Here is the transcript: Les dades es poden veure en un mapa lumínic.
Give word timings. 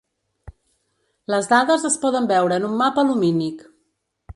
Les 1.33 1.51
dades 1.53 1.87
es 1.91 2.01
poden 2.07 2.33
veure 2.35 2.61
en 2.63 2.69
un 2.73 2.77
mapa 2.85 3.09
lumínic. 3.13 3.67